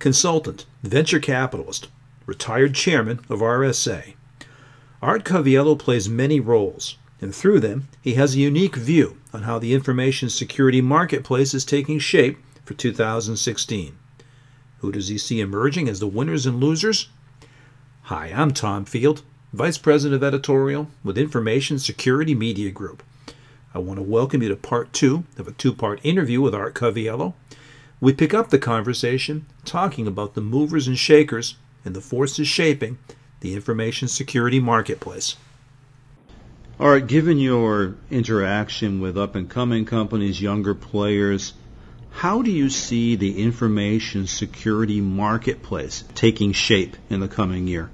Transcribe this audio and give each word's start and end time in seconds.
consultant, 0.00 0.64
venture 0.82 1.20
capitalist, 1.20 1.88
retired 2.24 2.74
chairman 2.74 3.20
of 3.28 3.40
RSA. 3.40 4.14
Art 5.02 5.24
Coviello 5.24 5.78
plays 5.78 6.08
many 6.08 6.40
roles, 6.40 6.96
and 7.20 7.34
through 7.34 7.60
them, 7.60 7.86
he 8.00 8.14
has 8.14 8.34
a 8.34 8.38
unique 8.38 8.76
view 8.76 9.18
on 9.34 9.42
how 9.42 9.58
the 9.58 9.74
information 9.74 10.30
security 10.30 10.80
marketplace 10.80 11.52
is 11.52 11.66
taking 11.66 11.98
shape 11.98 12.38
for 12.64 12.72
2016. 12.72 13.94
Who 14.78 14.90
does 14.90 15.08
he 15.08 15.18
see 15.18 15.40
emerging 15.40 15.86
as 15.86 16.00
the 16.00 16.06
winners 16.06 16.46
and 16.46 16.60
losers? 16.60 17.10
Hi, 18.04 18.32
I'm 18.34 18.52
Tom 18.52 18.86
Field, 18.86 19.22
Vice 19.52 19.76
President 19.76 20.22
of 20.22 20.26
Editorial 20.26 20.88
with 21.04 21.18
Information 21.18 21.78
Security 21.78 22.34
Media 22.34 22.70
Group. 22.70 23.02
I 23.74 23.78
want 23.78 23.98
to 23.98 24.02
welcome 24.02 24.42
you 24.42 24.48
to 24.48 24.56
part 24.56 24.94
two 24.94 25.24
of 25.36 25.46
a 25.46 25.52
two 25.52 25.74
part 25.74 26.00
interview 26.02 26.40
with 26.40 26.54
Art 26.54 26.74
Coviello. 26.74 27.34
We 28.00 28.12
pick 28.12 28.32
up 28.32 28.50
the 28.50 28.58
conversation 28.58 29.46
talking 29.64 30.06
about 30.06 30.34
the 30.34 30.40
movers 30.40 30.88
and 30.88 30.98
shakers 30.98 31.56
and 31.84 31.94
the 31.94 32.00
forces 32.00 32.48
shaping 32.48 32.98
the 33.40 33.54
information 33.54 34.08
security 34.08 34.60
marketplace. 34.60 35.36
All 36.78 36.90
right, 36.90 37.06
given 37.06 37.38
your 37.38 37.96
interaction 38.10 39.00
with 39.00 39.18
up 39.18 39.34
and 39.34 39.50
coming 39.50 39.84
companies, 39.84 40.40
younger 40.40 40.74
players, 40.74 41.52
how 42.10 42.42
do 42.42 42.50
you 42.50 42.70
see 42.70 43.16
the 43.16 43.42
information 43.42 44.26
security 44.26 45.00
marketplace 45.00 46.04
taking 46.14 46.52
shape 46.52 46.96
in 47.10 47.20
the 47.20 47.28
coming 47.28 47.66
year? 47.66 47.90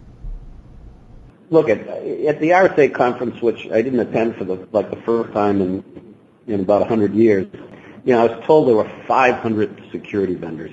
look 1.50 1.68
at 1.68 1.78
at 1.78 2.40
the 2.40 2.50
RSA 2.50 2.94
conference, 2.94 3.40
which 3.40 3.66
I 3.70 3.82
didn't 3.82 4.00
attend 4.00 4.36
for 4.36 4.44
the 4.44 4.66
like 4.72 4.90
the 4.90 5.00
first 5.02 5.32
time 5.32 5.60
in 5.60 6.14
in 6.46 6.60
about 6.60 6.80
100 6.80 7.14
years. 7.14 7.46
You 8.06 8.12
know, 8.12 8.24
I 8.24 8.36
was 8.36 8.46
told 8.46 8.68
there 8.68 8.76
were 8.76 8.88
500 9.08 9.82
security 9.90 10.36
vendors. 10.36 10.70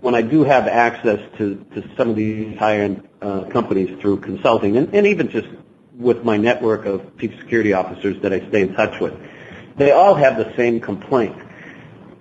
When 0.00 0.16
I 0.16 0.22
do 0.22 0.42
have 0.42 0.66
access 0.66 1.20
to 1.38 1.64
to 1.72 1.88
some 1.96 2.10
of 2.10 2.16
these 2.16 2.58
high-end 2.58 3.08
uh, 3.22 3.44
companies 3.44 3.96
through 4.00 4.20
consulting, 4.20 4.76
and, 4.76 4.92
and 4.92 5.06
even 5.06 5.28
just 5.28 5.46
with 5.96 6.24
my 6.24 6.36
network 6.36 6.84
of 6.84 7.16
chief 7.16 7.38
security 7.38 7.74
officers 7.74 8.20
that 8.22 8.32
I 8.32 8.40
stay 8.48 8.62
in 8.62 8.74
touch 8.74 9.00
with, 9.00 9.14
they 9.76 9.92
all 9.92 10.16
have 10.16 10.36
the 10.36 10.52
same 10.56 10.80
complaint. 10.80 11.36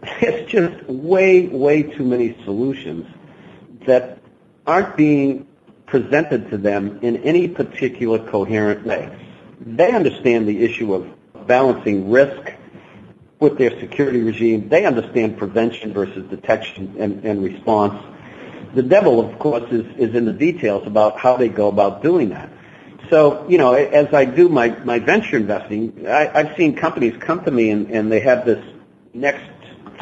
It's 0.22 0.52
just 0.52 0.84
way, 0.88 1.48
way 1.48 1.82
too 1.82 2.06
many 2.06 2.38
solutions 2.44 3.08
that 3.88 4.20
aren't 4.68 4.96
being 4.98 5.48
presented 5.88 6.52
to 6.52 6.58
them 6.58 7.00
in 7.02 7.24
any 7.24 7.48
particular 7.48 8.20
coherent 8.30 8.86
way. 8.86 9.18
They 9.62 9.92
understand 9.94 10.48
the 10.48 10.62
issue 10.64 10.94
of 10.94 11.08
balancing 11.48 12.12
risk 12.12 12.54
with 13.44 13.58
their 13.58 13.78
security 13.82 14.22
regime. 14.22 14.70
They 14.70 14.86
understand 14.86 15.38
prevention 15.38 15.94
versus 15.94 16.28
detection 16.30 16.96
and, 16.98 17.24
and 17.26 17.44
response. 17.44 18.02
The 18.74 18.82
devil, 18.82 19.20
of 19.20 19.38
course, 19.38 19.70
is, 19.70 19.86
is 19.98 20.16
in 20.16 20.26
the 20.26 20.34
details 20.34 20.88
about 20.88 21.20
how 21.20 21.36
they 21.36 21.50
go 21.50 21.68
about 21.68 22.02
doing 22.02 22.30
that. 22.30 22.50
So, 23.10 23.46
you 23.50 23.58
know, 23.58 23.74
as 23.74 24.14
I 24.14 24.24
do 24.24 24.48
my, 24.48 24.70
my 24.86 24.98
venture 24.98 25.36
investing, 25.36 26.08
I, 26.08 26.32
I've 26.34 26.56
seen 26.56 26.76
companies 26.76 27.16
come 27.20 27.44
to 27.44 27.52
me 27.52 27.70
and, 27.70 27.92
and 27.92 28.10
they 28.10 28.22
have 28.22 28.46
this 28.46 28.64
next 29.14 29.52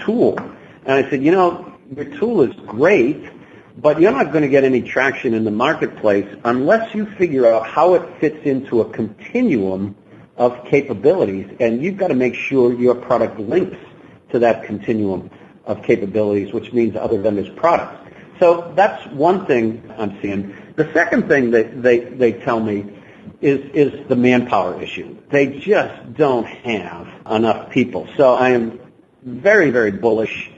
tool. 0.06 0.38
And 0.86 1.06
I 1.06 1.10
said, 1.10 1.24
you 1.24 1.32
know, 1.32 1.74
your 1.96 2.06
tool 2.06 2.44
is 2.44 2.56
great, 2.68 3.28
but 3.76 4.00
you're 4.00 4.12
not 4.12 4.32
going 4.32 4.44
to 4.44 4.50
get 4.50 4.64
any 4.64 4.84
traction 4.84 5.34
in 5.34 5.46
the 5.46 5.52
marketplace 5.52 6.28
unless 6.46 6.94
you 6.94 7.08
figure 7.18 7.52
out 7.52 7.68
how 7.68 7.96
it 7.96 8.20
fits 8.20 8.46
into 8.46 8.82
a 8.82 8.90
continuum 8.92 9.96
of 10.42 10.66
capabilities, 10.66 11.56
and 11.60 11.84
you've 11.84 11.98
got 11.98 12.08
to 12.08 12.16
make 12.16 12.34
sure 12.34 12.74
your 12.74 12.96
product 12.96 13.40
links 13.40 13.78
to 14.32 14.40
that 14.40 14.64
continuum 14.64 15.30
of 15.66 15.84
capabilities, 15.84 16.52
which 16.52 16.74
means 16.74 16.96
other 16.96 17.22
vendors' 17.22 17.48
products. 17.56 18.12
So 18.40 18.74
that's 18.76 19.06
one 19.14 19.46
thing 19.46 19.94
I'm 20.00 20.20
seeing. 20.20 20.58
The 20.78 20.92
second 20.94 21.28
thing 21.28 21.52
that 21.52 21.84
they, 21.84 22.00
they 22.00 22.34
tell 22.34 22.60
me 22.60 22.92
is, 23.40 23.60
is 23.76 24.08
the 24.08 24.16
manpower 24.16 24.82
issue. 24.82 25.16
They 25.30 25.60
just 25.60 26.16
don't 26.16 26.48
have 26.48 27.08
enough 27.30 27.70
people. 27.70 28.08
So 28.18 28.34
I 28.34 28.50
am 28.50 28.80
very, 29.22 29.70
very 29.70 29.92
bullish 29.92 30.50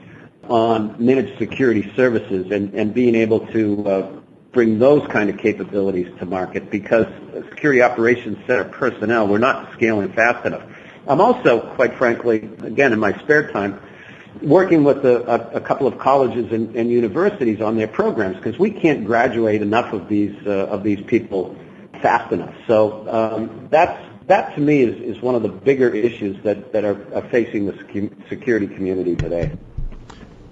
on 0.44 0.96
managed 0.98 1.38
security 1.38 1.92
services 1.94 2.50
and, 2.50 2.72
and 2.72 2.94
being 2.94 3.14
able 3.14 3.46
to 3.48 3.86
uh, 3.86 4.20
bring 4.54 4.78
those 4.78 5.06
kind 5.08 5.28
of 5.28 5.36
capabilities 5.36 6.08
to 6.18 6.26
market 6.26 6.70
because 6.70 7.06
security 7.50 7.82
operations 7.82 8.38
center 8.46 8.64
personnel, 8.64 9.26
we're 9.28 9.38
not 9.38 9.72
scaling 9.74 10.12
fast 10.12 10.46
enough. 10.46 10.62
I'm 11.06 11.20
also, 11.20 11.60
quite 11.74 11.98
frankly, 11.98 12.38
again, 12.62 12.92
in 12.92 12.98
my 12.98 13.12
spare 13.18 13.52
time, 13.52 13.78
working 14.40 14.84
with 14.84 15.04
a, 15.04 15.52
a, 15.54 15.56
a 15.56 15.60
couple 15.60 15.86
of 15.86 15.98
colleges 15.98 16.50
and, 16.52 16.74
and, 16.74 16.90
universities 16.90 17.60
on 17.60 17.76
their 17.76 17.86
programs 17.86 18.36
because 18.36 18.58
we 18.58 18.70
can't 18.70 19.04
graduate 19.04 19.62
enough 19.62 19.92
of 19.92 20.08
these 20.08 20.34
uh, 20.46 20.66
of 20.66 20.82
these 20.82 21.00
people 21.06 21.54
fast 22.00 22.32
enough. 22.32 22.54
So 22.66 23.08
um, 23.08 23.68
that's 23.70 24.02
that 24.26 24.54
to 24.54 24.60
me 24.60 24.80
is, 24.82 25.16
is 25.16 25.22
one 25.22 25.34
of 25.34 25.42
the 25.42 25.48
bigger 25.48 25.90
issues 25.94 26.42
that, 26.44 26.72
that 26.72 26.84
are, 26.84 27.14
are 27.14 27.28
facing 27.28 27.66
the 27.66 28.10
security 28.28 28.66
community 28.66 29.16
today. 29.16 29.52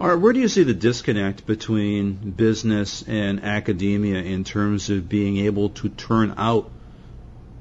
Where 0.03 0.33
do 0.33 0.41
you 0.41 0.49
see 0.49 0.65
the 0.65 0.75
disconnect 0.75 1.47
between 1.47 2.15
business 2.33 3.05
and 3.07 3.45
academia 3.45 4.21
in 4.21 4.43
terms 4.43 4.91
of 4.91 5.09
being 5.09 5.37
able 5.37 5.69
to 5.71 5.89
turn 5.91 6.35
out 6.37 6.73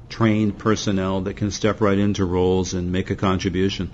trained 0.08 0.58
personnel 0.58 1.20
that 1.20 1.34
can 1.34 1.52
step 1.52 1.80
right 1.80 1.96
into 1.96 2.24
roles 2.24 2.74
and 2.74 2.90
make 2.90 3.10
a 3.10 3.14
contribution? 3.14 3.92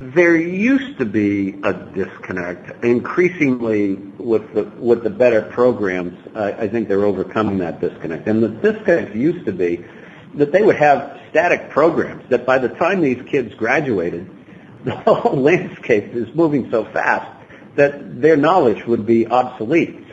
There 0.00 0.34
used 0.34 0.98
to 0.98 1.04
be 1.04 1.60
a 1.62 1.72
disconnect. 1.72 2.84
Increasingly, 2.84 3.94
with 3.94 4.52
the 4.52 4.64
with 4.64 5.04
the 5.04 5.10
better 5.10 5.42
programs, 5.42 6.18
I, 6.34 6.52
I 6.52 6.68
think 6.68 6.88
they're 6.88 7.04
overcoming 7.04 7.58
that 7.58 7.80
disconnect. 7.80 8.26
And 8.26 8.42
the 8.42 8.48
disconnect 8.48 9.14
used 9.14 9.46
to 9.46 9.52
be 9.52 9.84
that 10.34 10.50
they 10.50 10.62
would 10.62 10.76
have 10.76 11.20
static 11.30 11.70
programs. 11.70 12.28
That 12.30 12.46
by 12.46 12.58
the 12.58 12.68
time 12.68 13.00
these 13.00 13.22
kids 13.28 13.54
graduated, 13.54 14.28
the 14.84 14.94
whole 14.94 15.36
landscape 15.42 16.14
is 16.14 16.34
moving 16.34 16.70
so 16.70 16.84
fast 16.84 17.30
that 17.76 18.20
their 18.20 18.36
knowledge 18.36 18.84
would 18.86 19.06
be 19.06 19.26
obsolete. 19.26 20.04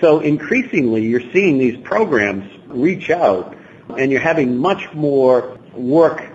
So 0.00 0.20
increasingly, 0.20 1.06
you're 1.06 1.32
seeing 1.32 1.58
these 1.58 1.76
programs 1.78 2.50
reach 2.68 3.10
out, 3.10 3.56
and 3.96 4.10
you're 4.10 4.20
having 4.20 4.58
much 4.58 4.92
more 4.92 5.58
work 5.74 6.28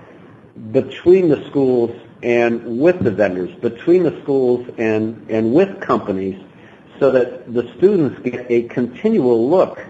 between 0.72 1.30
the 1.30 1.46
schools 1.50 1.92
and 2.22 2.80
with 2.80 3.00
the 3.00 3.12
vendors, 3.12 3.54
between 3.60 4.04
the 4.04 4.22
schools 4.22 4.68
and, 4.78 5.30
and 5.30 5.54
with 5.54 5.82
companies, 5.82 6.42
so 7.00 7.12
that 7.12 7.54
the 7.54 7.74
students 7.78 8.20
get 8.22 8.46
a 8.50 8.64
continual 8.64 9.50
look 9.50 9.86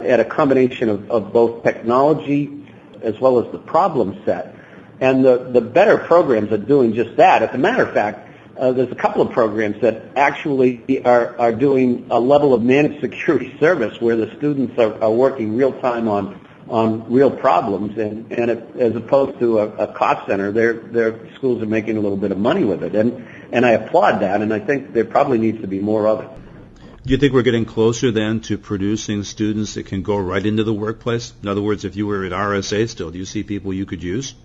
at 0.00 0.20
a 0.20 0.24
combination 0.24 0.88
of, 0.88 1.10
of 1.10 1.32
both 1.32 1.62
technology 1.62 2.66
as 3.02 3.18
well 3.20 3.38
as 3.44 3.50
the 3.52 3.58
problem 3.58 4.20
set 4.24 4.54
and 5.02 5.24
the, 5.24 5.50
the 5.52 5.60
better 5.60 5.98
programs 5.98 6.52
are 6.52 6.58
doing 6.58 6.94
just 6.94 7.16
that. 7.16 7.42
As 7.42 7.52
a 7.52 7.58
matter 7.58 7.82
of 7.82 7.92
fact, 7.92 8.28
uh, 8.56 8.70
there's 8.70 8.92
a 8.92 8.94
couple 8.94 9.20
of 9.20 9.32
programs 9.32 9.80
that 9.80 10.16
actually 10.16 11.04
are, 11.04 11.36
are 11.40 11.52
doing 11.52 12.06
a 12.10 12.20
level 12.20 12.54
of 12.54 12.62
managed 12.62 13.00
security 13.00 13.52
service 13.58 14.00
where 14.00 14.14
the 14.14 14.32
students 14.36 14.78
are, 14.78 15.02
are 15.02 15.10
working 15.10 15.56
real 15.56 15.72
time 15.80 16.08
on 16.08 16.40
on 16.68 17.12
real 17.12 17.30
problems, 17.30 17.98
and 17.98 18.30
and 18.30 18.48
as 18.80 18.94
opposed 18.94 19.40
to 19.40 19.58
a, 19.58 19.66
a 19.78 19.92
cost 19.92 20.28
center, 20.28 20.52
their 20.52 20.74
their 20.74 21.34
schools 21.34 21.60
are 21.60 21.66
making 21.66 21.96
a 21.96 22.00
little 22.00 22.16
bit 22.16 22.30
of 22.30 22.38
money 22.38 22.62
with 22.62 22.84
it, 22.84 22.94
and 22.94 23.26
and 23.50 23.66
I 23.66 23.72
applaud 23.72 24.20
that, 24.20 24.40
and 24.40 24.54
I 24.54 24.60
think 24.60 24.92
there 24.92 25.04
probably 25.04 25.38
needs 25.38 25.60
to 25.62 25.66
be 25.66 25.80
more 25.80 26.06
of 26.06 26.20
it. 26.20 26.30
Do 27.04 27.10
you 27.10 27.18
think 27.18 27.32
we're 27.32 27.42
getting 27.42 27.64
closer 27.64 28.12
then 28.12 28.40
to 28.42 28.56
producing 28.56 29.24
students 29.24 29.74
that 29.74 29.86
can 29.86 30.02
go 30.02 30.16
right 30.16 30.46
into 30.46 30.62
the 30.62 30.72
workplace? 30.72 31.32
In 31.42 31.48
other 31.48 31.60
words, 31.60 31.84
if 31.84 31.96
you 31.96 32.06
were 32.06 32.24
at 32.24 32.30
RSA 32.30 32.88
still, 32.88 33.10
do 33.10 33.18
you 33.18 33.24
see 33.24 33.42
people 33.42 33.74
you 33.74 33.84
could 33.84 34.04
use? 34.04 34.36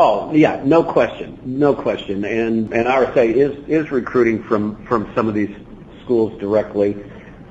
Oh 0.00 0.32
yeah, 0.32 0.62
no 0.64 0.84
question, 0.84 1.40
no 1.44 1.74
question. 1.74 2.24
And 2.24 2.72
and 2.72 2.86
RSA 2.86 3.34
is 3.34 3.68
is 3.68 3.90
recruiting 3.90 4.44
from 4.44 4.86
from 4.86 5.12
some 5.14 5.26
of 5.28 5.34
these 5.34 5.54
schools 6.04 6.38
directly, 6.38 6.96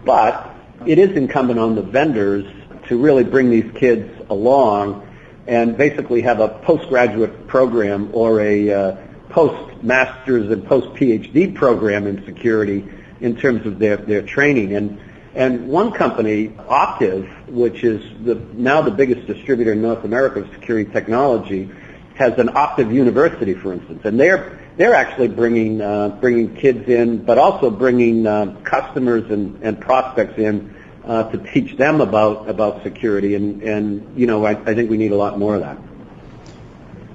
but 0.05 0.55
it 0.85 0.97
is 0.97 1.17
incumbent 1.17 1.59
on 1.59 1.75
the 1.75 1.81
vendors 1.81 2.45
to 2.87 2.97
really 2.97 3.25
bring 3.25 3.49
these 3.49 3.69
kids 3.73 4.09
along 4.29 5.05
and 5.45 5.77
basically 5.77 6.21
have 6.21 6.39
a 6.39 6.47
postgraduate 6.47 7.47
program 7.47 8.09
or 8.13 8.39
a 8.39 8.71
uh, 8.71 8.97
post-masters 9.29 10.49
and 10.49 10.65
post-PhD 10.65 11.53
program 11.53 12.07
in 12.07 12.23
security 12.25 12.87
in 13.19 13.35
terms 13.35 13.65
of 13.65 13.79
their, 13.79 13.97
their 13.97 14.21
training. 14.21 14.75
And, 14.75 14.99
and 15.35 15.67
one 15.67 15.91
company, 15.91 16.49
Optiv, 16.49 17.47
which 17.47 17.83
is 17.83 18.01
the, 18.23 18.35
now 18.53 18.81
the 18.81 18.91
biggest 18.91 19.27
distributor 19.27 19.73
in 19.73 19.81
North 19.81 20.03
America 20.03 20.39
of 20.39 20.51
security 20.53 20.89
technology, 20.91 21.69
has 22.17 22.37
an 22.39 22.47
Optiv 22.47 22.93
University, 22.93 23.53
for 23.53 23.73
instance, 23.73 24.01
and 24.03 24.19
they're 24.19 24.59
they're 24.75 24.95
actually 24.95 25.27
bringing 25.27 25.81
uh, 25.81 26.09
bringing 26.09 26.55
kids 26.55 26.87
in, 26.89 27.23
but 27.23 27.37
also 27.37 27.69
bringing 27.69 28.25
uh, 28.25 28.55
customers 28.63 29.29
and, 29.31 29.63
and 29.63 29.79
prospects 29.79 30.37
in 30.37 30.75
uh, 31.05 31.31
to 31.31 31.37
teach 31.53 31.77
them 31.77 32.01
about 32.01 32.49
about 32.49 32.83
security. 32.83 33.35
And 33.35 33.61
and 33.61 34.19
you 34.19 34.27
know, 34.27 34.45
I, 34.45 34.51
I 34.51 34.73
think 34.73 34.89
we 34.89 34.97
need 34.97 35.11
a 35.11 35.15
lot 35.15 35.37
more 35.37 35.55
of 35.55 35.61
that. 35.61 35.77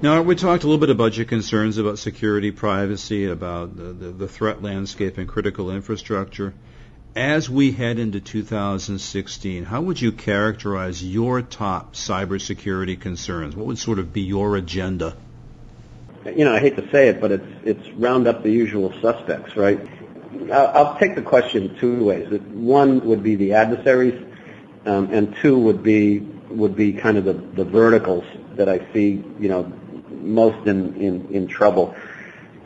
Now, 0.01 0.21
we 0.21 0.35
talked 0.35 0.63
a 0.63 0.67
little 0.67 0.81
bit 0.81 0.89
about 0.89 1.15
your 1.15 1.25
concerns 1.25 1.77
about 1.77 1.97
security, 1.97 2.51
privacy, 2.51 3.25
about 3.27 3.77
the, 3.77 3.93
the, 3.93 4.11
the 4.11 4.27
threat 4.27 4.61
landscape 4.61 5.17
and 5.17 5.29
critical 5.29 5.71
infrastructure. 5.71 6.53
As 7.15 7.47
we 7.47 7.71
head 7.71 7.99
into 7.99 8.19
2016, 8.19 9.65
how 9.65 9.81
would 9.81 10.01
you 10.01 10.11
characterize 10.11 11.03
your 11.03 11.43
top 11.43 11.93
cybersecurity 11.93 12.99
concerns? 12.99 13.55
What 13.55 13.67
would 13.67 13.77
sort 13.77 13.99
of 13.99 14.11
be 14.11 14.21
your 14.21 14.55
agenda? 14.57 15.15
You 16.25 16.45
know, 16.45 16.55
I 16.55 16.59
hate 16.59 16.75
to 16.77 16.89
say 16.89 17.09
it, 17.09 17.21
but 17.21 17.31
it's 17.31 17.45
it's 17.63 17.89
round 17.91 18.27
up 18.27 18.41
the 18.41 18.49
usual 18.49 18.91
suspects, 18.99 19.55
right? 19.55 19.79
I'll 20.51 20.97
take 20.97 21.13
the 21.13 21.21
question 21.21 21.77
two 21.79 22.03
ways. 22.03 22.31
One 22.31 23.05
would 23.05 23.21
be 23.21 23.35
the 23.35 23.53
adversaries, 23.53 24.19
um, 24.85 25.13
and 25.13 25.35
two 25.35 25.59
would 25.59 25.83
be 25.83 26.17
would 26.19 26.75
be 26.75 26.93
kind 26.93 27.17
of 27.17 27.25
the, 27.25 27.33
the 27.33 27.65
verticals 27.65 28.23
that 28.55 28.69
I 28.69 28.91
see, 28.91 29.23
you 29.39 29.49
know, 29.49 29.71
most 30.09 30.67
in, 30.67 30.95
in, 30.95 31.27
in 31.29 31.47
trouble. 31.47 31.95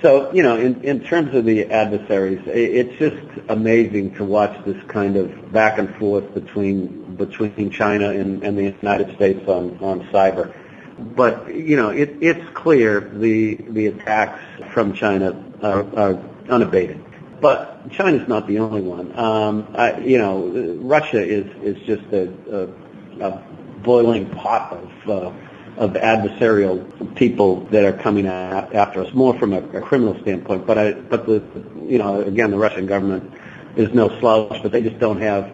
So, 0.01 0.31
you 0.31 0.43
know, 0.43 0.57
in, 0.57 0.83
in 0.83 1.03
terms 1.03 1.33
of 1.33 1.45
the 1.45 1.65
adversaries, 1.71 2.41
it's 2.45 2.97
just 2.99 3.17
amazing 3.49 4.13
to 4.15 4.23
watch 4.23 4.63
this 4.63 4.81
kind 4.87 5.15
of 5.15 5.51
back 5.51 5.79
and 5.79 5.93
forth 5.95 6.33
between 6.35 7.15
between 7.15 7.71
China 7.71 8.09
and, 8.09 8.43
and 8.43 8.55
the 8.55 8.65
United 8.65 9.15
States 9.15 9.47
on, 9.47 9.79
on 9.79 10.01
cyber. 10.09 10.53
But, 10.99 11.53
you 11.53 11.77
know, 11.77 11.89
it, 11.89 12.17
it's 12.21 12.47
clear 12.53 12.99
the 12.99 13.55
the 13.55 13.87
attacks 13.87 14.39
from 14.71 14.93
China 14.93 15.43
are, 15.63 15.83
are 15.95 16.23
unabated. 16.47 17.03
But 17.41 17.89
China's 17.91 18.27
not 18.27 18.47
the 18.47 18.59
only 18.59 18.81
one. 18.81 19.17
Um, 19.17 19.67
I, 19.75 19.97
you 19.99 20.19
know, 20.19 20.47
Russia 20.81 21.23
is 21.23 21.45
is 21.63 21.83
just 21.85 22.03
a, 22.13 22.31
a, 22.51 23.25
a 23.25 23.43
boiling 23.83 24.29
pot 24.29 24.73
of 24.73 25.09
uh, 25.09 25.31
of 25.77 25.93
adversarial 25.93 27.15
people 27.15 27.61
that 27.67 27.85
are 27.85 27.93
coming 27.93 28.27
after 28.27 29.01
us, 29.01 29.13
more 29.13 29.37
from 29.37 29.53
a, 29.53 29.59
a 29.77 29.81
criminal 29.81 30.19
standpoint. 30.21 30.65
But 30.65 30.77
I, 30.77 30.93
but 30.93 31.25
the, 31.25 31.43
you 31.85 31.97
know, 31.99 32.21
again, 32.21 32.51
the 32.51 32.57
Russian 32.57 32.87
government 32.87 33.33
is 33.75 33.93
no 33.93 34.09
slouch, 34.19 34.61
but 34.63 34.71
they 34.71 34.81
just 34.81 34.99
don't 34.99 35.21
have 35.21 35.53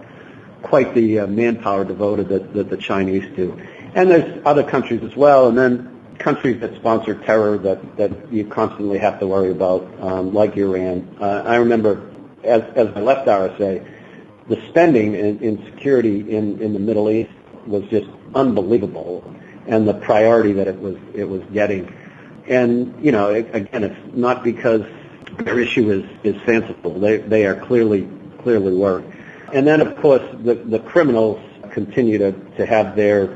quite 0.61 0.93
the 0.95 1.19
uh, 1.19 1.27
manpower 1.27 1.83
devoted 1.83 2.29
that, 2.29 2.53
that 2.53 2.69
the 2.69 2.77
Chinese 2.77 3.25
do. 3.35 3.59
And 3.95 4.09
there's 4.09 4.41
other 4.45 4.63
countries 4.63 5.03
as 5.03 5.15
well, 5.15 5.49
and 5.49 5.57
then 5.57 6.15
countries 6.19 6.61
that 6.61 6.75
sponsor 6.75 7.15
terror 7.15 7.57
that, 7.57 7.97
that 7.97 8.31
you 8.31 8.45
constantly 8.45 8.97
have 8.97 9.19
to 9.19 9.27
worry 9.27 9.51
about, 9.51 10.01
um, 10.01 10.33
like 10.33 10.55
Iran. 10.55 11.17
Uh, 11.19 11.43
I 11.45 11.55
remember 11.57 12.09
as, 12.43 12.61
as 12.75 12.87
I 12.95 13.01
left 13.01 13.27
RSA, 13.27 13.87
the 14.47 14.61
spending 14.69 15.15
in, 15.15 15.39
in 15.39 15.65
security 15.65 16.35
in, 16.35 16.61
in 16.61 16.73
the 16.73 16.79
Middle 16.79 17.09
East 17.09 17.31
was 17.65 17.83
just 17.89 18.07
unbelievable, 18.35 19.23
and 19.67 19.87
the 19.87 19.93
priority 19.93 20.53
that 20.53 20.67
it 20.67 20.79
was 20.79 20.97
it 21.13 21.25
was 21.25 21.41
getting. 21.53 21.93
And 22.47 23.03
you 23.03 23.11
know, 23.11 23.29
it, 23.29 23.49
again, 23.53 23.83
it's 23.83 24.15
not 24.15 24.43
because 24.43 24.83
their 25.39 25.59
issue 25.59 25.91
is 25.91 26.05
is 26.23 26.41
fanciful. 26.43 26.99
They 26.99 27.17
they 27.17 27.45
are 27.45 27.55
clearly 27.55 28.07
clearly 28.39 28.73
worried. 28.73 29.05
And 29.53 29.67
then, 29.67 29.81
of 29.81 29.97
course, 29.97 30.23
the 30.43 30.55
the 30.55 30.79
criminals 30.79 31.39
continue 31.71 32.17
to 32.17 32.31
to 32.57 32.65
have 32.65 32.95
their 32.95 33.27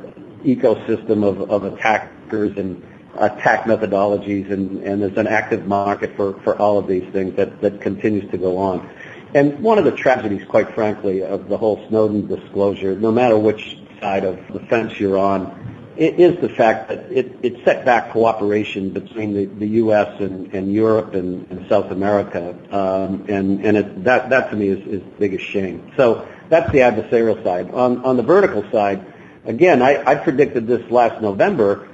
ecosystem 0.44 1.24
of 1.24 1.50
of 1.50 1.63
attack 1.63 2.12
and 2.30 2.83
attack 3.18 3.63
methodologies, 3.63 4.51
and, 4.51 4.83
and 4.83 5.01
there's 5.01 5.18
an 5.18 5.27
active 5.27 5.65
market 5.65 6.15
for, 6.15 6.39
for 6.41 6.56
all 6.57 6.77
of 6.77 6.88
these 6.88 7.09
things 7.12 7.35
that, 7.35 7.62
that 7.62 7.81
continues 7.81 8.30
to 8.31 8.38
go 8.38 8.57
on. 8.57 8.89
And 9.33 9.59
one 9.59 9.77
of 9.77 9.85
the 9.85 9.91
tragedies, 9.91 10.45
quite 10.47 10.73
frankly, 10.73 11.23
of 11.23 11.50
the 11.50 11.57
whole 11.57 11.85
Snowden 11.89 12.27
disclosure, 12.27 12.95
no 12.95 13.12
matter 13.12 13.38
which 13.38 13.80
side 14.00 14.23
of 14.23 14.39
the 14.51 14.59
fence 14.59 15.00
you're 15.00 15.18
on, 15.18 15.67
is 15.97 16.39
the 16.41 16.49
fact 16.49 16.89
that 16.89 17.11
it, 17.11 17.63
set 17.65 17.85
back 17.85 18.11
cooperation 18.11 18.91
between 18.91 19.57
the, 19.59 19.67
U.S. 19.67 20.19
And, 20.19 20.71
Europe 20.73 21.13
and, 21.13 21.67
South 21.67 21.91
America, 21.91 22.55
um, 22.71 23.25
and, 23.27 24.05
that, 24.05 24.49
to 24.49 24.55
me 24.55 24.69
is, 24.69 24.83
the 24.85 24.99
biggest 25.19 25.45
shame. 25.45 25.91
So 25.97 26.27
that's 26.49 26.71
the 26.71 26.79
adversarial 26.79 27.44
side. 27.44 27.71
On, 27.71 28.17
the 28.17 28.23
vertical 28.23 28.63
side, 28.71 29.05
again, 29.45 29.81
I, 29.81 30.15
predicted 30.15 30.67
this 30.67 30.89
last 30.91 31.21
November 31.21 31.88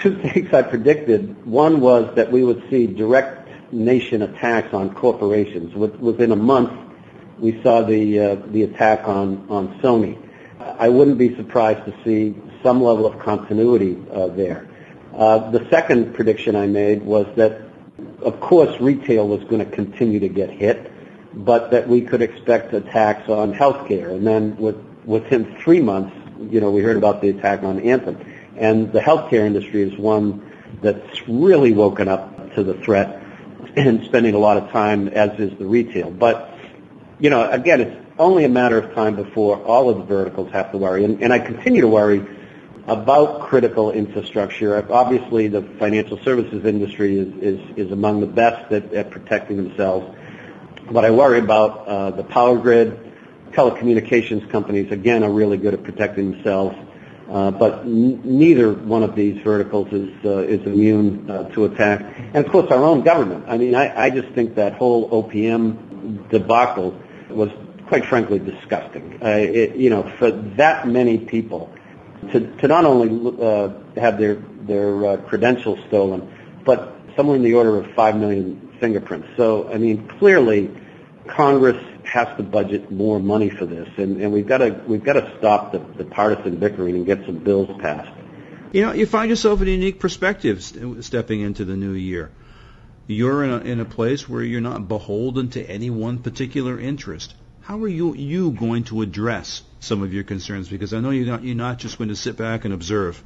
two 0.00 0.16
things 0.22 0.52
I 0.52 0.62
predicted. 0.62 1.44
One 1.46 1.80
was 1.80 2.14
that 2.14 2.30
we 2.30 2.44
would 2.44 2.62
see 2.70 2.86
direct 2.86 3.72
nation 3.72 4.22
attacks 4.22 4.72
on 4.72 4.94
corporations. 4.94 5.74
Within 5.74 6.32
a 6.32 6.36
month, 6.36 6.72
we 7.38 7.60
saw 7.62 7.82
the 7.82 8.20
uh, 8.20 8.36
attack 8.62 9.06
on 9.06 9.46
Sony. 9.80 10.18
I 10.60 10.88
wouldn't 10.88 11.18
be 11.18 11.34
surprised 11.36 11.84
to 11.86 11.94
see 12.04 12.36
some 12.62 12.82
level 12.82 13.06
of 13.06 13.18
continuity 13.18 13.96
uh, 14.12 14.28
there. 14.28 14.68
Uh, 15.14 15.50
the 15.50 15.66
second 15.70 16.14
prediction 16.14 16.54
I 16.54 16.66
made 16.66 17.02
was 17.02 17.26
that, 17.36 17.62
of 18.22 18.40
course, 18.40 18.80
retail 18.80 19.26
was 19.26 19.42
going 19.44 19.58
to 19.58 19.70
continue 19.70 20.20
to 20.20 20.28
get 20.28 20.50
hit, 20.50 20.92
but 21.34 21.70
that 21.70 21.88
we 21.88 22.02
could 22.02 22.22
expect 22.22 22.72
attacks 22.72 23.28
on 23.28 23.54
healthcare. 23.54 24.10
And 24.10 24.26
then 24.26 24.56
with, 24.56 24.76
within 25.04 25.56
three 25.60 25.80
months, 25.80 26.14
you 26.50 26.60
know, 26.60 26.70
we 26.70 26.82
heard 26.82 26.96
about 26.96 27.20
the 27.20 27.30
attack 27.30 27.62
on 27.62 27.80
Anthem. 27.80 28.18
And 28.56 28.92
the 28.92 29.00
healthcare 29.00 29.46
industry 29.46 29.82
is 29.82 29.96
one 29.98 30.52
that's 30.82 31.28
really 31.28 31.72
woken 31.72 32.08
up 32.08 32.54
to 32.54 32.62
the 32.62 32.74
threat 32.74 33.22
and 33.76 34.04
spending 34.04 34.34
a 34.34 34.38
lot 34.38 34.56
of 34.56 34.70
time, 34.70 35.08
as 35.08 35.38
is 35.38 35.56
the 35.58 35.66
retail. 35.66 36.10
But, 36.10 36.54
you 37.18 37.30
know, 37.30 37.48
again, 37.50 37.80
it's 37.80 38.06
only 38.18 38.44
a 38.44 38.48
matter 38.48 38.78
of 38.78 38.94
time 38.94 39.16
before 39.16 39.62
all 39.64 39.90
of 39.90 39.98
the 39.98 40.04
verticals 40.04 40.50
have 40.52 40.72
to 40.72 40.78
worry. 40.78 41.04
And 41.04 41.32
I 41.32 41.38
continue 41.38 41.80
to 41.82 41.88
worry 41.88 42.26
about 42.88 43.42
critical 43.42 43.90
infrastructure. 43.90 44.90
Obviously, 44.90 45.48
the 45.48 45.62
financial 45.78 46.18
services 46.24 46.64
industry 46.64 47.18
is, 47.18 47.92
among 47.92 48.20
the 48.20 48.26
best 48.26 48.72
at, 48.72 49.10
protecting 49.10 49.58
themselves. 49.58 50.16
But 50.90 51.04
I 51.04 51.10
worry 51.10 51.38
about 51.38 51.86
uh, 51.86 52.10
the 52.12 52.24
power 52.24 52.56
grid. 52.58 53.04
Telecommunications 53.52 54.48
companies, 54.50 54.90
again, 54.90 55.22
are 55.22 55.30
really 55.30 55.58
good 55.58 55.74
at 55.74 55.82
protecting 55.82 56.32
themselves. 56.32 56.76
Uh, 57.30 57.50
but 57.50 57.86
neither 57.86 58.72
one 58.72 59.02
of 59.02 59.14
these 59.14 59.42
verticals 59.42 59.92
is 59.92 60.10
uh, 60.24 60.38
is 60.38 60.64
immune 60.66 61.26
to 61.52 61.66
attack. 61.66 62.00
And 62.32 62.36
of 62.36 62.50
course, 62.50 62.70
our 62.70 62.82
own 62.82 63.02
government. 63.02 63.44
I 63.48 63.58
mean, 63.58 63.74
I, 63.74 64.08
just 64.08 64.28
think 64.30 64.54
that 64.54 64.74
whole 64.74 65.10
OPM 65.10 66.30
debacle 66.30 66.98
was, 67.28 67.50
quite 67.86 68.06
frankly, 68.06 68.38
disgusting. 68.38 69.18
It, 69.20 69.76
you 69.76 69.90
know, 69.90 70.10
for 70.18 70.30
that 70.30 70.88
many 70.88 71.18
people 71.18 71.70
to 72.32 72.56
to 72.58 72.68
not 72.68 72.84
only 72.84 73.42
uh, 73.42 73.70
have 74.00 74.18
their 74.18 74.34
their 74.34 75.06
uh, 75.06 75.16
credentials 75.18 75.78
stolen, 75.88 76.32
but 76.64 76.94
somewhere 77.16 77.36
in 77.36 77.42
the 77.42 77.54
order 77.54 77.76
of 77.78 77.90
five 77.94 78.16
million 78.16 78.76
fingerprints. 78.80 79.28
So, 79.36 79.68
I 79.72 79.78
mean, 79.78 80.06
clearly, 80.18 80.70
Congress 81.26 81.82
has 82.04 82.28
to 82.36 82.42
budget 82.42 82.90
more 82.90 83.18
money 83.18 83.50
for 83.50 83.66
this, 83.66 83.88
and, 83.98 84.20
and 84.20 84.32
we've 84.32 84.46
got 84.46 84.58
to 84.58 84.80
we've 84.86 85.04
got 85.04 85.14
to 85.14 85.34
stop 85.38 85.72
the, 85.72 85.78
the 85.78 86.04
partisan 86.04 86.56
bickering 86.56 86.96
and 86.96 87.06
get 87.06 87.24
some 87.26 87.38
bills 87.38 87.70
passed. 87.80 88.10
You 88.72 88.82
know, 88.82 88.92
you 88.92 89.06
find 89.06 89.30
yourself 89.30 89.62
in 89.62 89.68
a 89.68 89.70
unique 89.70 89.98
perspective 89.98 90.62
stepping 91.00 91.40
into 91.40 91.64
the 91.64 91.76
new 91.76 91.92
year. 91.92 92.30
You're 93.06 93.42
in 93.42 93.50
a, 93.50 93.58
in 93.60 93.80
a 93.80 93.86
place 93.86 94.28
where 94.28 94.42
you're 94.42 94.60
not 94.60 94.88
beholden 94.88 95.48
to 95.50 95.64
any 95.64 95.88
one 95.88 96.18
particular 96.18 96.78
interest. 96.78 97.34
How 97.68 97.78
are 97.82 97.88
you 97.88 98.14
you 98.14 98.52
going 98.52 98.84
to 98.84 99.02
address 99.02 99.62
some 99.78 100.02
of 100.02 100.14
your 100.14 100.24
concerns? 100.24 100.70
Because 100.70 100.94
I 100.94 101.00
know 101.00 101.10
you're 101.10 101.26
not 101.26 101.42
you're 101.42 101.54
not 101.54 101.76
just 101.76 101.98
going 101.98 102.08
to 102.08 102.16
sit 102.16 102.34
back 102.34 102.64
and 102.64 102.72
observe. 102.72 103.22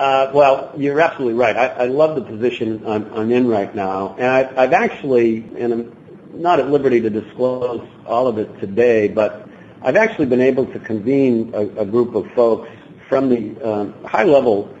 Uh, 0.00 0.32
well, 0.34 0.72
you're 0.76 1.00
absolutely 1.00 1.34
right. 1.34 1.56
I, 1.56 1.66
I 1.68 1.86
love 1.86 2.16
the 2.16 2.22
position 2.22 2.82
I'm, 2.84 3.14
I'm 3.14 3.30
in 3.30 3.46
right 3.46 3.72
now, 3.72 4.16
and 4.18 4.26
I, 4.26 4.64
I've 4.64 4.72
actually, 4.72 5.44
and 5.56 5.72
I'm 5.72 5.96
not 6.34 6.58
at 6.58 6.70
liberty 6.70 7.00
to 7.02 7.08
disclose 7.08 7.88
all 8.04 8.26
of 8.26 8.38
it 8.38 8.58
today, 8.58 9.06
but 9.06 9.48
I've 9.80 9.94
actually 9.94 10.26
been 10.26 10.40
able 10.40 10.66
to 10.66 10.80
convene 10.80 11.52
a, 11.54 11.82
a 11.82 11.86
group 11.86 12.16
of 12.16 12.32
folks 12.32 12.68
from 13.08 13.28
the 13.28 13.64
um, 13.64 14.04
high-level 14.04 14.76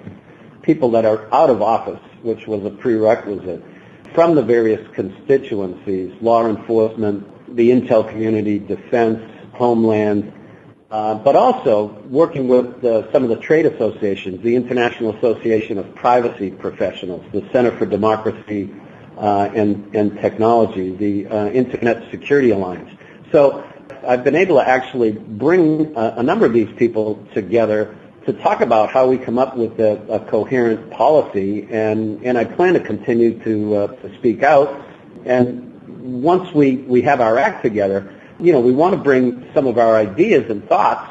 people 0.62 0.90
that 0.92 1.04
are 1.04 1.32
out 1.32 1.50
of 1.50 1.62
office, 1.62 2.02
which 2.22 2.48
was 2.48 2.64
a 2.64 2.70
prerequisite, 2.70 3.62
from 4.12 4.34
the 4.34 4.42
various 4.42 4.84
constituencies, 4.96 6.20
law 6.20 6.48
enforcement, 6.48 7.28
the 7.54 7.70
intel 7.70 8.08
community, 8.08 8.58
defense, 8.58 9.20
homeland, 9.54 10.32
uh, 10.90 11.14
but 11.14 11.34
also 11.36 11.86
working 12.08 12.48
with 12.48 12.84
uh, 12.84 13.10
some 13.12 13.22
of 13.22 13.30
the 13.30 13.36
trade 13.36 13.64
associations, 13.64 14.42
the 14.42 14.54
International 14.54 15.16
Association 15.16 15.78
of 15.78 15.94
Privacy 15.94 16.50
Professionals, 16.50 17.24
the 17.32 17.48
Center 17.50 17.76
for 17.78 17.86
Democracy 17.86 18.74
uh, 19.16 19.48
and, 19.54 19.94
and 19.96 20.20
technology, 20.20 20.94
the 20.94 21.26
uh, 21.26 21.48
Internet 21.48 22.10
Security 22.10 22.50
Alliance. 22.50 22.90
So 23.30 23.64
I've 24.06 24.24
been 24.24 24.36
able 24.36 24.56
to 24.56 24.68
actually 24.68 25.12
bring 25.12 25.96
a, 25.96 26.16
a 26.18 26.22
number 26.22 26.44
of 26.44 26.52
these 26.52 26.70
people 26.76 27.26
together 27.32 27.96
to 28.26 28.32
talk 28.34 28.60
about 28.60 28.90
how 28.90 29.08
we 29.08 29.18
come 29.18 29.38
up 29.38 29.56
with 29.56 29.80
a, 29.80 30.00
a 30.12 30.20
coherent 30.20 30.90
policy, 30.90 31.66
and, 31.70 32.22
and 32.24 32.36
I 32.36 32.44
plan 32.44 32.74
to 32.74 32.80
continue 32.80 33.42
to, 33.44 33.74
uh, 33.76 33.86
to 33.86 34.14
speak 34.18 34.42
out. 34.42 34.80
And 35.24 35.71
once 35.88 36.52
we, 36.54 36.76
we 36.76 37.02
have 37.02 37.20
our 37.20 37.38
act 37.38 37.62
together, 37.62 38.12
you 38.40 38.52
know, 38.52 38.60
we 38.60 38.72
want 38.72 38.94
to 38.94 39.00
bring 39.00 39.48
some 39.54 39.66
of 39.66 39.78
our 39.78 39.96
ideas 39.96 40.50
and 40.50 40.66
thoughts 40.68 41.10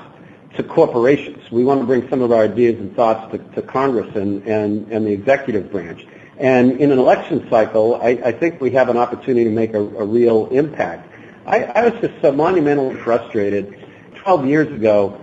to 0.57 0.63
corporations. 0.63 1.49
We 1.51 1.63
want 1.63 1.79
to 1.81 1.85
bring 1.85 2.09
some 2.09 2.21
of 2.21 2.31
our 2.31 2.43
ideas 2.43 2.79
and 2.79 2.95
thoughts 2.95 3.31
to, 3.31 3.37
to 3.55 3.61
Congress 3.61 4.15
and, 4.15 4.45
and, 4.47 4.91
and 4.91 5.05
the 5.05 5.11
executive 5.11 5.71
branch. 5.71 6.05
And 6.37 6.81
in 6.81 6.91
an 6.91 6.99
election 6.99 7.47
cycle, 7.49 7.95
I, 8.01 8.09
I 8.09 8.31
think 8.31 8.59
we 8.59 8.71
have 8.71 8.89
an 8.89 8.97
opportunity 8.97 9.45
to 9.45 9.51
make 9.51 9.73
a, 9.73 9.79
a 9.79 10.05
real 10.05 10.47
impact. 10.47 11.07
I, 11.45 11.63
I 11.63 11.89
was 11.89 12.01
just 12.01 12.21
so 12.21 12.31
monumentally 12.31 12.95
frustrated. 12.95 13.77
Twelve 14.15 14.45
years 14.45 14.67
ago, 14.67 15.19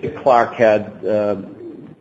Dick 0.00 0.16
Clarke 0.16 0.54
had 0.54 1.04
uh, 1.04 1.42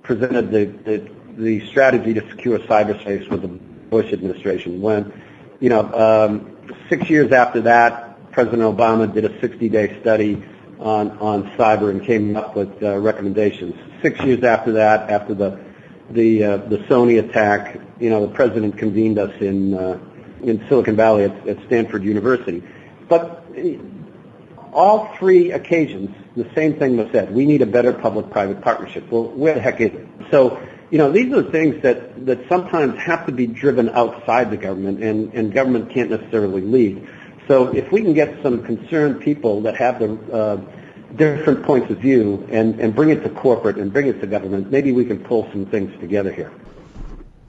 presented 0.03 0.51
the, 0.51 0.65
the 0.65 1.09
the 1.37 1.67
strategy 1.67 2.13
to 2.13 2.29
secure 2.29 2.59
cyberspace 2.59 3.29
with 3.29 3.41
the 3.41 3.47
Bush 3.47 4.11
administration. 4.11 4.81
When, 4.81 5.13
you 5.59 5.69
know, 5.69 5.81
um, 5.93 6.57
six 6.89 7.09
years 7.09 7.31
after 7.31 7.61
that, 7.61 8.31
President 8.31 8.61
Obama 8.61 9.11
did 9.11 9.25
a 9.25 9.29
60-day 9.29 9.99
study 10.01 10.43
on 10.79 11.11
on 11.19 11.43
cyber 11.57 11.89
and 11.89 12.03
came 12.03 12.37
up 12.37 12.55
with 12.55 12.81
uh, 12.81 12.97
recommendations. 12.97 13.75
Six 14.01 14.19
years 14.21 14.43
after 14.43 14.73
that, 14.73 15.09
after 15.09 15.33
the 15.33 15.59
the 16.09 16.43
uh, 16.43 16.57
the 16.57 16.77
Sony 16.79 17.19
attack, 17.19 17.79
you 17.99 18.09
know, 18.09 18.25
the 18.25 18.33
president 18.33 18.77
convened 18.77 19.19
us 19.19 19.33
in 19.41 19.73
uh, 19.73 19.99
in 20.41 20.65
Silicon 20.69 20.95
Valley 20.95 21.25
at, 21.25 21.47
at 21.47 21.65
Stanford 21.65 22.03
University. 22.03 22.63
But 23.07 23.45
all 24.71 25.13
three 25.17 25.51
occasions, 25.51 26.15
the 26.35 26.49
same 26.55 26.75
thing 26.77 26.97
was 26.97 27.07
said. 27.11 27.33
We 27.33 27.45
need 27.45 27.61
a 27.61 27.65
better 27.65 27.91
public-private 27.91 28.61
partnership. 28.61 29.11
Well, 29.11 29.23
where 29.23 29.55
the 29.55 29.61
heck 29.61 29.81
is 29.81 29.91
it? 29.93 30.07
So, 30.31 30.61
you 30.91 30.97
know, 30.97 31.11
these 31.11 31.31
are 31.33 31.43
things 31.43 31.83
that, 31.83 32.25
that 32.25 32.47
sometimes 32.49 32.99
have 32.99 33.25
to 33.27 33.31
be 33.31 33.47
driven 33.47 33.89
outside 33.89 34.49
the 34.49 34.57
government, 34.57 35.03
and, 35.03 35.33
and 35.33 35.53
government 35.53 35.91
can't 35.91 36.09
necessarily 36.09 36.61
lead. 36.61 37.07
So 37.47 37.67
if 37.67 37.91
we 37.91 38.01
can 38.01 38.13
get 38.13 38.41
some 38.43 38.63
concerned 38.63 39.21
people 39.21 39.61
that 39.61 39.75
have 39.77 39.99
the 39.99 40.13
uh, 40.31 40.55
different 41.15 41.63
points 41.63 41.89
of 41.91 41.97
view 41.97 42.47
and, 42.51 42.79
and 42.79 42.95
bring 42.95 43.09
it 43.09 43.23
to 43.23 43.29
corporate 43.29 43.77
and 43.77 43.91
bring 43.91 44.07
it 44.07 44.21
to 44.21 44.27
government, 44.27 44.71
maybe 44.71 44.91
we 44.91 45.05
can 45.05 45.23
pull 45.23 45.49
some 45.51 45.65
things 45.65 45.91
together 45.99 46.31
here. 46.31 46.51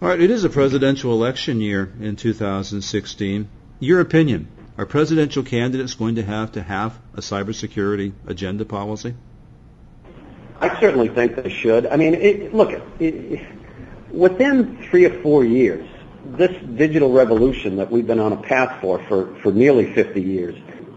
All 0.03 0.09
right, 0.09 0.21
it 0.21 0.31
is 0.31 0.45
a 0.45 0.51
presidential 0.51 1.13
election 1.13 1.61
year 1.61 1.93
in 2.01 2.17
2016. 2.17 3.49
Your 3.81 4.01
opinion, 4.01 4.49
are 4.79 4.87
presidential 4.87 5.43
candidates 5.43 5.95
going 5.95 6.15
to 6.15 6.23
have 6.23 6.53
to 6.53 6.63
have 6.63 6.99
a 7.15 7.21
cybersecurity 7.21 8.13
agenda 8.27 8.65
policy? 8.65 9.15
I 10.61 10.79
certainly 10.79 11.09
think 11.09 11.37
they 11.37 11.49
should. 11.49 11.87
I 11.87 11.97
mean, 11.97 12.51
look, 12.53 12.71
it, 12.99 13.41
within 14.11 14.83
three 14.91 15.07
or 15.07 15.23
four 15.23 15.45
years, 15.45 15.89
this 16.25 16.55
digital 16.77 17.13
revolution 17.13 17.77
that 17.77 17.91
we've 17.91 18.07
been 18.07 18.21
on 18.21 18.33
a 18.33 18.37
path 18.37 18.81
for, 18.81 18.99
for 19.43 19.53
nearly 19.53 19.93
50 19.95 20.21
years, 20.21 20.55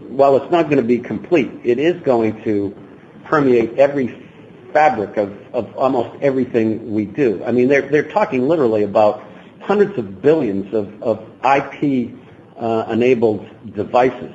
while 0.08 0.36
it's 0.36 0.50
not 0.50 0.64
going 0.64 0.76
to 0.76 0.82
be 0.82 0.98
complete, 0.98 1.50
it 1.64 1.78
is 1.78 2.00
going 2.02 2.42
to 2.44 2.76
permeate 3.24 3.78
every 3.78 4.28
fabric 4.72 5.16
of, 5.16 5.74
almost 5.76 6.20
everything 6.20 6.92
we 6.92 7.06
do. 7.06 7.42
I 7.44 7.52
mean, 7.52 7.68
they're, 7.68 7.88
they're 7.88 8.10
talking 8.10 8.46
literally 8.46 8.82
about 8.82 9.22
hundreds 9.60 9.96
of 9.98 10.20
billions 10.20 10.74
of, 10.74 11.02
of 11.02 11.26
IP 11.42 12.10
uh, 12.58 12.86
enabled 12.90 13.48
devices. 13.74 14.34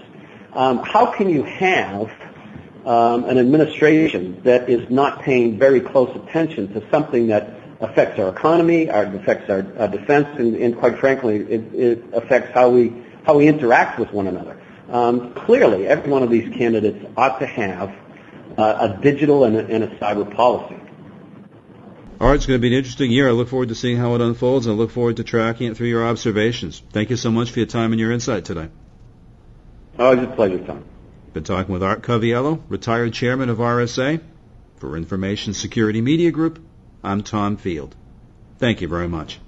Um, 0.54 0.80
how 0.80 1.06
can 1.06 1.30
you 1.30 1.44
have 1.44 2.10
um, 2.90 3.26
an 3.26 3.38
administration 3.38 4.42
that 4.46 4.68
is 4.68 4.90
not 4.90 5.22
paying 5.22 5.60
very 5.60 5.80
close 5.80 6.10
attention 6.16 6.74
to 6.74 6.90
something 6.90 7.28
that 7.28 7.54
affects 7.82 8.20
our 8.20 8.30
economy, 8.30 8.90
our, 8.90 9.04
affects 9.04 9.48
our, 9.48 9.64
our 9.78 9.88
defense, 9.88 10.28
and, 10.40 10.56
and, 10.56 10.76
quite 10.76 10.98
frankly, 10.98 11.36
it, 11.36 11.76
it, 11.76 12.04
affects 12.14 12.52
how 12.52 12.72
we 12.72 13.06
how 13.26 13.38
we 13.38 13.48
interact 13.48 14.00
with 14.00 14.12
one 14.12 14.26
another. 14.26 14.60
Um, 14.90 15.36
clearly, 15.36 15.86
every 15.86 16.10
one 16.10 16.24
of 16.24 16.32
these 16.32 16.52
candidates 16.58 17.06
ought 17.16 17.40
to 17.42 17.46
have 17.46 17.96
uh, 18.58 18.90
a 18.98 19.02
digital 19.04 19.44
and 19.44 19.56
a, 19.56 19.68
and 19.68 19.84
a 19.84 20.00
cyber 20.00 20.26
policy. 20.36 20.82
All 22.20 22.28
right, 22.28 22.36
it's 22.38 22.48
going 22.48 22.60
to 22.60 22.62
be 22.62 22.70
an 22.70 22.74
interesting 22.74 23.12
year. 23.12 23.30
I 23.30 23.34
look 23.34 23.50
forward 23.50 23.70
to 23.70 23.76
seeing 23.76 23.98
how 23.98 24.16
it 24.16 24.22
unfolds, 24.22 24.66
and 24.66 24.74
I 24.74 24.78
look 24.80 24.90
forward 24.90 25.18
to 25.18 25.24
tracking 25.24 25.70
it 25.70 25.78
through 25.78 25.90
your 25.90 26.08
observations. 26.08 26.82
Thank 26.92 27.12
you 27.12 27.18
so 27.18 27.30
much 27.30 27.52
for 27.52 27.60
your 27.60 27.68
time 27.68 27.92
and 27.92 28.00
your 28.00 28.12
insight 28.12 28.46
today. 28.46 28.70
Oh, 30.00 30.14
it's 30.14 30.24
a 30.24 30.36
pleasure, 30.36 30.66
Tom. 30.66 30.86
Been 31.34 31.44
talking 31.44 31.72
with 31.72 31.84
Art 31.84 32.02
Coviello, 32.02 32.62
retired 32.70 33.14
chairman 33.14 33.50
of 33.50 33.60
RSA. 33.60 34.20
For 34.78 34.98
Information 34.98 35.54
Security 35.54 36.02
Media 36.02 36.32
Group, 36.32 36.60
I'm 37.04 37.22
Tom 37.22 37.58
Field. 37.58 37.96
Thank 38.58 38.82
you 38.82 38.88
very 38.88 39.08
much. 39.08 39.40